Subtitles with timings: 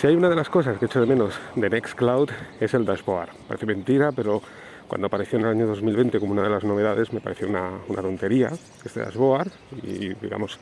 [0.00, 3.28] Si hay una de las cosas que echo de menos de Nextcloud es el dashboard.
[3.46, 4.40] Parece mentira, pero
[4.88, 8.48] cuando apareció en el año 2020 como una de las novedades me pareció una, tontería
[8.82, 9.50] este dashboard
[9.82, 10.58] y digamos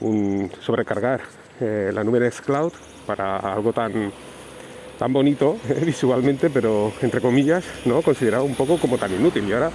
[0.00, 1.22] un sobrecargar
[1.60, 2.74] eh, la nube Nextcloud
[3.06, 4.12] para algo tan
[4.98, 5.56] tan bonito
[5.86, 8.02] visualmente, pero entre comillas, ¿no?
[8.02, 9.48] considerado un poco como tan inútil.
[9.48, 9.70] Y ahora,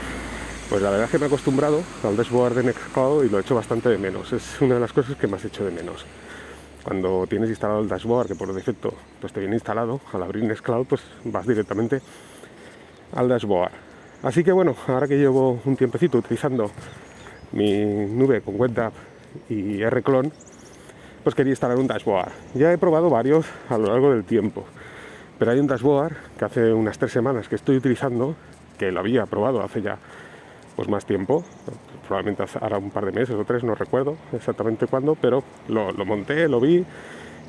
[0.69, 3.41] pues la verdad es que me he acostumbrado al dashboard de Nextcloud y lo he
[3.41, 4.31] hecho bastante de menos.
[4.33, 6.05] Es una de las cosas que más he hecho de menos.
[6.87, 10.85] Cuando tienes instalado el dashboard, que por defecto pues te viene instalado, al abrir Nextcloud,
[10.85, 11.99] pues vas directamente
[13.13, 13.73] al dashboard.
[14.23, 16.71] Así que bueno, ahora que llevo un tiempecito utilizando
[17.51, 18.93] mi nube con WebDAV
[19.49, 20.31] y Rclone,
[21.25, 22.31] pues quería instalar un dashboard.
[22.53, 24.63] Ya he probado varios a lo largo del tiempo.
[25.37, 28.33] Pero hay un dashboard que hace unas tres semanas que estoy utilizando,
[28.79, 29.97] que lo había probado hace ya
[30.77, 31.43] pues más tiempo,
[32.07, 36.47] probablemente ahora un par de meses o tres, no recuerdo exactamente cuándo, pero lo, monté,
[36.47, 36.85] lo vi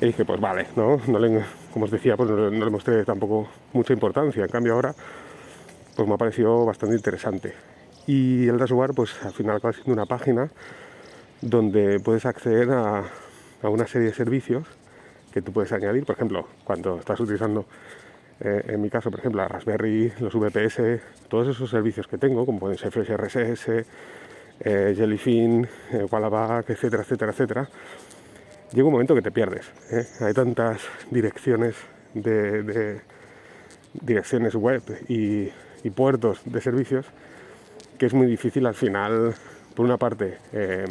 [0.01, 0.99] y dije, pues vale, ¿no?
[1.07, 4.43] no le, como os decía, pues no, le mostré tampoco mucha importancia.
[4.43, 4.95] En cambio ahora,
[5.95, 7.53] pues me ha parecido bastante interesante.
[8.07, 10.49] Y el dashboard, pues al final acaba siendo una página
[11.39, 13.03] donde puedes acceder a,
[13.61, 14.65] a una serie de servicios
[15.31, 17.65] que tú puedes añadir, por ejemplo, cuando estás utilizando,
[18.41, 22.45] eh, en mi caso, por ejemplo, la Raspberry, los VPS, todos esos servicios que tengo,
[22.45, 23.85] como pueden ser FreshRSS,
[24.61, 27.69] eh, Jellyfin, eh, Wallaback, etcétera, etcétera, etcétera,
[28.73, 29.71] llega un momento que te pierdes.
[29.89, 30.05] ¿eh?
[30.19, 31.75] Hay tantas direcciones
[32.13, 33.01] de,
[33.93, 35.49] direcciones web y,
[35.95, 37.07] puertos de servicios
[37.97, 39.33] que es muy difícil al final,
[39.75, 40.37] por una parte,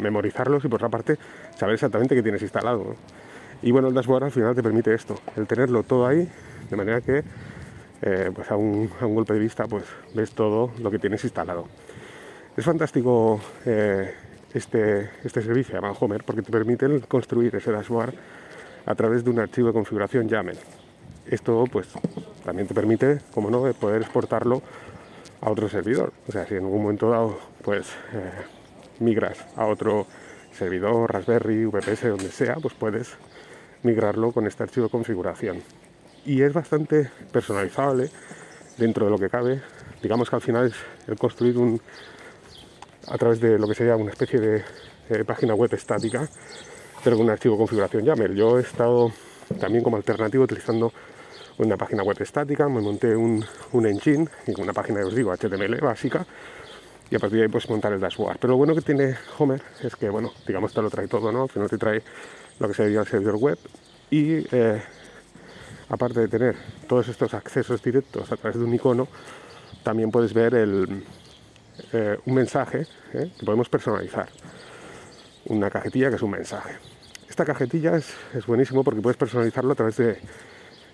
[0.02, 1.16] memorizarlos y por otra parte,
[1.56, 2.96] saber exactamente qué tienes instalado.
[3.62, 6.28] Y bueno, el dashboard al final te permite esto, el tenerlo todo ahí,
[6.70, 7.22] de manera que
[8.02, 11.66] eh, pues a un, golpe de vista pues ves todo lo que tienes instalado.
[12.56, 14.12] Es fantástico eh,
[14.54, 18.14] este, este servicio llamado Homer porque te permite construir ese dashboard
[18.86, 20.56] a través de un archivo de configuración YAML.
[21.26, 21.88] Esto pues
[22.44, 24.62] también te permite, como no, poder exportarlo
[25.40, 26.12] a otro servidor.
[26.26, 28.30] O sea, si en algún momento dado pues eh,
[29.00, 30.06] migras a otro
[30.52, 33.16] servidor, Raspberry, VPS, donde sea, pues puedes
[33.82, 35.62] migrarlo con este archivo de configuración.
[36.28, 38.10] Y es bastante personalizable
[38.76, 39.62] dentro de lo que cabe.
[40.02, 40.74] Digamos que al final es
[41.06, 41.80] el construir un,
[43.06, 46.28] a través de lo que sería una especie de página web estática,
[47.02, 48.34] pero con un archivo de configuración YAML.
[48.34, 49.10] Yo he estado
[49.58, 50.92] también como alternativo utilizando
[51.56, 54.28] una página web estática, me monté un, un engine,
[54.58, 56.26] una página, os digo, HTML básica,
[57.10, 58.36] y a partir de ahí pues montar el dashboard.
[58.38, 61.44] Pero lo bueno que tiene Homer es que, bueno, digamos te lo trae todo, ¿no?
[61.44, 62.02] Al final te trae
[62.58, 63.58] lo que sería el servidor web
[64.10, 64.82] y eh,
[65.88, 66.56] aparte de tener
[66.86, 69.08] todos estos accesos directos a través de un icono,
[69.82, 73.30] también puedes ver eh, un mensaje ¿eh?
[73.38, 74.28] que podemos personalizar.
[75.46, 76.76] Una cajetilla que es un mensaje.
[77.28, 78.14] Esta cajetilla es,
[78.46, 80.18] buenísimo porque puedes personalizarlo a través de,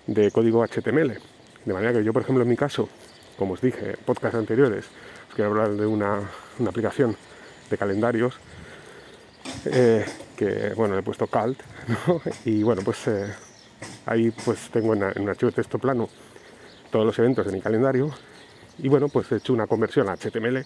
[0.07, 1.17] de, código HTML.
[1.65, 2.87] De manera que yo, por ejemplo, en mi caso,
[3.37, 4.85] como os dije en podcast anteriores,
[5.29, 6.19] os quiero hablar de una,
[6.67, 7.17] aplicación
[7.69, 8.37] de calendarios
[9.65, 10.05] eh,
[10.37, 11.59] que bueno, le he puesto calt,
[12.45, 13.07] y bueno, pues
[14.05, 16.09] ahí pues tengo en, un archivo de texto plano
[16.91, 18.11] todos los eventos de mi calendario
[18.77, 20.65] y bueno, pues he hecho una conversión a HTML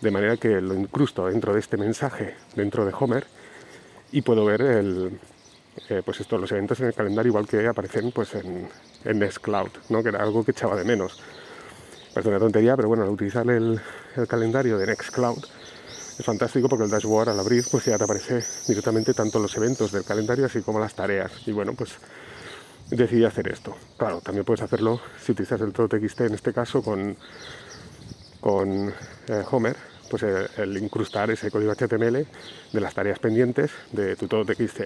[0.00, 3.26] de manera que lo incrusto dentro de este mensaje, dentro de Homer,
[4.12, 5.18] y puedo ver el,
[5.88, 8.68] eh, pues esto, los eventos en el calendario igual que aparecen pues en,
[9.04, 10.02] Nextcloud, ¿no?
[10.02, 11.20] que era algo que echaba de menos.
[12.12, 13.80] Parece una tontería, pero bueno, al utilizar el,
[14.16, 15.44] el calendario de Nextcloud,
[16.18, 19.90] es fantástico porque el dashboard al abrir pues ya te aparece directamente tanto los eventos
[19.90, 21.32] del calendario así como las tareas.
[21.46, 21.90] Y bueno, pues
[22.90, 23.76] decidí hacer esto.
[23.96, 27.16] Claro, también puedes hacerlo si utilizas el todo.txt en este caso con,
[28.40, 28.88] con
[29.28, 29.76] eh, Homer,
[30.10, 32.26] pues eh, el, incrustar ese código HTML
[32.72, 34.82] de las tareas pendientes de tu todo.txt.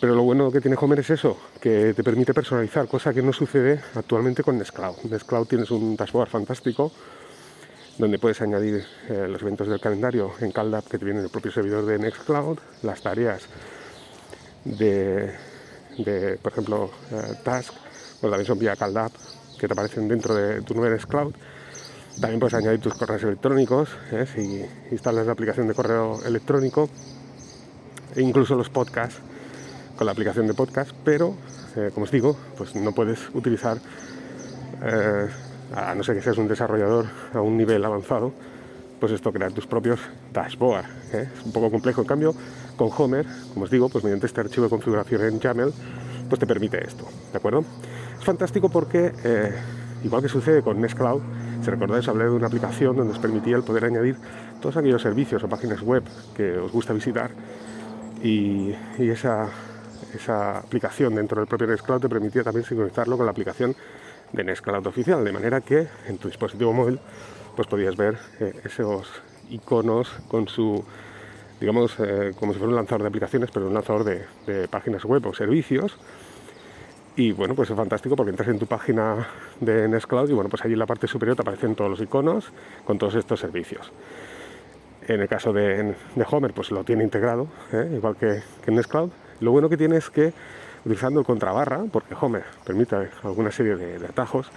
[0.00, 3.34] Pero lo bueno que tiene Homer es eso, que te permite personalizar, cosa que no
[3.34, 4.96] sucede actualmente con Nextcloud.
[5.10, 6.90] Nextcloud tienes un dashboard fantástico
[7.98, 11.52] donde puedes añadir eh, los eventos del calendario en CalDAP que te viene del propio
[11.52, 13.42] servidor de Nextcloud, las tareas
[14.64, 15.34] de,
[16.42, 17.72] por ejemplo, eh, Task,
[18.20, 19.12] pues también son vía CalDAP
[19.58, 21.34] que te aparecen dentro de tu nuevo Nextcloud.
[22.20, 24.26] También puedes añadir tus correos electrónicos, ¿eh?
[24.26, 26.88] si instalas la aplicación de correo electrónico,
[28.14, 29.20] e incluso los podcasts
[29.96, 31.34] con la aplicación de podcast, pero
[31.94, 33.78] como os digo, pues no puedes utilizar
[35.74, 38.32] a no ser que seas un desarrollador a un nivel avanzado,
[39.00, 39.98] pues esto crear tus propios
[40.32, 40.88] dashboards.
[41.14, 41.28] ¿eh?
[41.34, 42.02] Es un poco complejo.
[42.02, 42.34] En cambio,
[42.76, 45.72] con Homer, como os digo, pues mediante este archivo de configuración en YAML,
[46.28, 47.64] pues te permite esto, ¿de acuerdo?
[48.18, 49.52] Es fantástico porque, eh,
[50.04, 51.20] igual que sucede con Nextcloud,
[51.62, 54.16] si recordáis, hablé de una aplicación donde os permitía el poder añadir
[54.60, 56.04] todos aquellos servicios o páginas web
[56.36, 57.32] que os gusta visitar
[58.22, 59.48] y, esa,
[60.14, 63.74] esa aplicación dentro del propio Nextcloud te permitía también sincronizarlo con la aplicación
[64.32, 67.00] de Nextcloud oficial, de manera que en tu dispositivo móvil
[67.60, 69.06] pues podías ver eh, esos
[69.50, 70.82] iconos con su,
[71.60, 75.26] digamos, eh, como si fuera un lanzador de aplicaciones, pero un lanzador de, páginas web
[75.26, 75.98] o servicios.
[77.16, 79.28] Y bueno, pues es fantástico porque entras en tu página
[79.60, 82.50] de Nextcloud y bueno, pues allí en la parte superior te aparecen todos los iconos
[82.86, 83.92] con todos estos servicios.
[85.06, 85.94] En el caso de,
[86.30, 87.90] Homer, pues lo tiene integrado, ¿eh?
[87.94, 89.10] igual que, que Nextcloud.
[89.40, 90.32] Lo bueno que tiene es que
[90.86, 94.50] utilizando el contrabarra, porque Homer permite alguna serie de, atajos,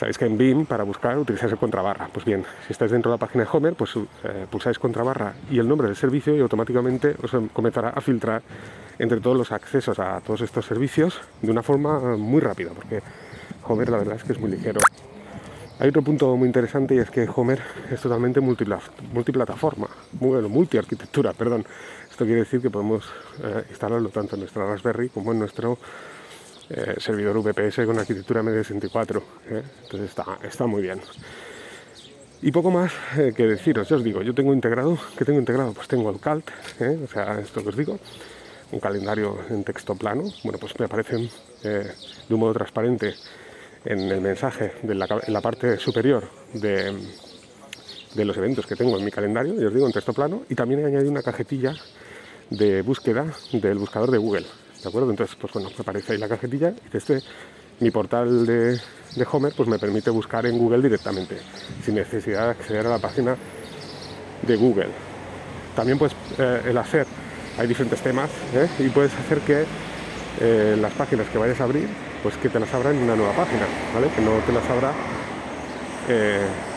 [0.00, 2.08] Sabéis que en BIM para buscar utilizáis el contrabarra.
[2.10, 5.58] Pues bien, si estáis dentro de la página de Homer, pues eh, pulsáis contrabarra y
[5.58, 8.40] el nombre del servicio y automáticamente os comenzará a filtrar
[8.98, 13.02] entre todos los accesos a todos estos servicios de una forma muy rápida, porque
[13.64, 14.80] Homer la verdad es que es muy ligero.
[15.78, 17.60] Hay otro punto muy interesante y es que Homer
[17.90, 21.66] es totalmente multiplataforma, bueno, multiarquitectura, perdón.
[22.10, 23.04] Esto quiere decir que podemos
[23.42, 25.76] eh, instalarlo tanto en nuestra Raspberry como en nuestro
[26.70, 29.22] eh, servidor VPS con arquitectura MD64.
[29.50, 29.62] ¿eh?
[29.82, 31.00] Entonces está, está muy bien.
[32.42, 32.90] Y poco más
[33.36, 35.74] que deciros, ya os digo, yo tengo integrado, ¿qué tengo integrado?
[35.74, 36.48] Pues tengo el CALT,
[37.04, 37.98] o sea, esto que os digo,
[38.72, 40.24] un calendario en texto plano.
[40.42, 41.28] Bueno, pues me aparecen
[41.62, 43.14] de un modo transparente
[43.84, 46.94] en el mensaje de la, en la parte superior de,
[48.14, 50.54] de, los eventos que tengo en mi calendario, y os digo en texto plano, y
[50.54, 51.74] también he añadido una cajetilla
[52.50, 54.46] de búsqueda del buscador de Google.
[54.82, 55.10] ¿De acuerdo?
[55.10, 57.20] Entonces, pues bueno, aparece ahí la cajetilla y este,
[57.80, 58.80] mi portal de,
[59.30, 61.38] Homer, pues me permite buscar en Google directamente,
[61.84, 63.36] sin necesidad de acceder a la página
[64.42, 64.88] de Google.
[65.76, 67.06] También pues el hacer,
[67.58, 68.68] hay diferentes temas, ¿eh?
[68.78, 69.64] y puedes hacer que
[70.40, 71.88] eh, las páginas que vayas a abrir,
[72.22, 74.08] pues que te las abra en una nueva página, ¿vale?
[74.14, 74.92] Que no te las abra,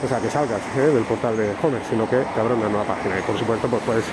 [0.04, 3.18] o sea, que salgas del portal de Homer, sino que te abra una nueva página.
[3.18, 4.06] Y por supuesto, pues puedes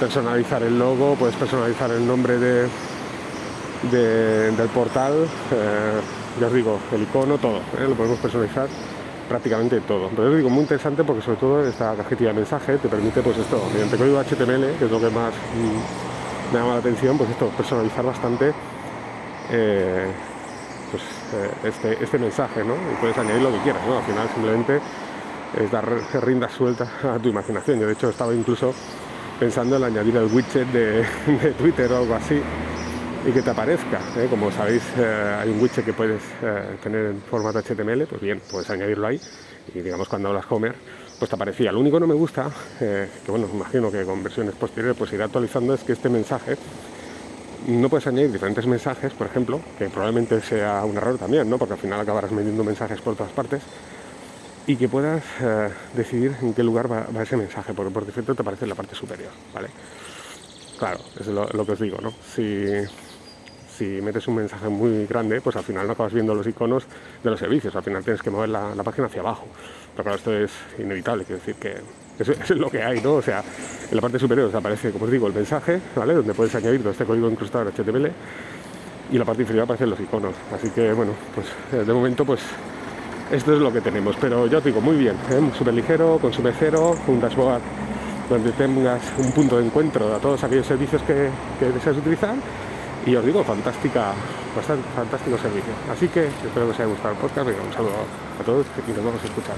[0.00, 2.68] personalizar el logo, puedes personalizar el nombre de,
[3.90, 6.00] del portal, eh,
[6.40, 7.86] ya os digo, el icono, todo, ¿eh?
[7.88, 8.66] lo podemos personalizar
[9.28, 10.10] prácticamente todo.
[10.10, 13.38] Pero os digo, muy interesante porque sobre todo esta cajetilla de mensaje te permite pues
[13.38, 17.30] esto, mediante código HTML, que es lo que más mm, me llama la atención, pues
[17.30, 18.52] esto, personalizar bastante
[19.50, 20.06] eh,
[20.90, 21.02] pues,
[21.64, 22.74] este, este mensaje, ¿no?
[22.74, 23.98] Y puedes añadir lo que quieras, ¿no?
[23.98, 24.80] Al final simplemente
[25.58, 25.88] es dar
[26.22, 27.80] rinda suelta a tu imaginación.
[27.80, 28.74] Yo de hecho estaba incluso
[29.38, 31.04] pensando en añadir el widget de,
[31.58, 32.40] Twitter o algo así
[33.26, 34.00] y que te aparezca.
[34.16, 34.26] ¿eh?
[34.28, 38.40] Como sabéis, eh, hay un widget que puedes eh, tener en formato HTML, pues bien,
[38.50, 39.20] puedes añadirlo ahí
[39.74, 40.74] y digamos cuando hablas Homer,
[41.18, 41.72] pues te aparecía.
[41.72, 45.24] Lo único que no me gusta, que bueno, imagino que con versiones posteriores pues irá
[45.24, 46.56] actualizando, es que este mensaje
[47.66, 51.56] no puedes añadir diferentes mensajes, por ejemplo, que probablemente sea un error también, ¿no?
[51.56, 53.62] Porque al final acabarás metiendo mensajes por todas partes
[54.66, 55.22] y que puedas
[55.94, 58.94] decidir en qué lugar va, ese mensaje, porque por defecto te aparece en la parte
[58.94, 59.68] superior, ¿vale?
[60.78, 62.12] Claro, es lo, que os digo, ¿no?
[62.34, 62.66] Si,
[63.76, 66.84] si metes un mensaje muy grande, pues al final no acabas viendo los iconos
[67.22, 69.46] de los servicios, al final tienes que mover la, página hacia abajo.
[69.92, 71.76] Pero claro, esto es inevitable, quiero decir que
[72.18, 73.14] eso, es lo que hay, ¿no?
[73.14, 73.42] O sea,
[73.90, 76.14] en la parte superior os aparece, como os digo, el mensaje, ¿vale?
[76.14, 78.10] Donde puedes añadir todo este código incrustado en HTML
[79.12, 80.34] y la parte inferior aparecen los iconos.
[80.52, 82.40] Así que, bueno, pues eh, de momento, pues
[83.30, 85.40] esto es lo que tenemos, pero ya os digo, muy bien, ¿eh?
[85.56, 87.62] súper ligero, con su cero, un dashboard
[88.28, 91.28] donde tengas un punto de encuentro a todos aquellos servicios que,
[91.58, 92.34] que deseas utilizar
[93.06, 94.12] y os digo, fantástica,
[94.56, 95.72] bastante fantástico servicio.
[95.92, 97.92] Así que espero que os haya gustado el podcast, un saludo
[98.40, 99.56] a todos y nos vamos a escuchar.